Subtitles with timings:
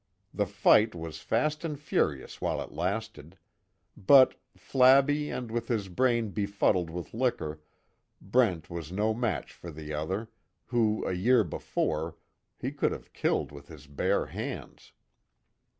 [0.33, 3.37] The fight was fast and furious while it lasted.
[3.95, 7.61] But, flabby, and with his brain befuddled with liquor,
[8.19, 10.31] Brent was no match for the other,
[10.65, 12.15] who a year before,
[12.57, 14.91] he could have killed with his bare hands.